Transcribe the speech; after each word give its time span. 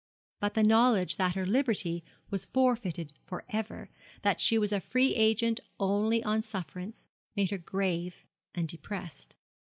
But 0.39 0.55
the 0.55 0.63
knowledge 0.63 1.17
that 1.17 1.35
her 1.35 1.45
liberty 1.45 2.03
was 2.31 2.43
forfeited 2.45 3.13
for 3.23 3.45
ever, 3.49 3.91
that 4.23 4.41
she 4.41 4.57
was 4.57 4.71
a 4.71 4.79
free 4.79 5.13
agent 5.13 5.59
only 5.79 6.23
on 6.23 6.41
sufferance, 6.41 7.07
made 7.35 7.51
her 7.51 7.59
grave 7.59 8.25
and 8.55 8.67
depressed. 8.67 9.35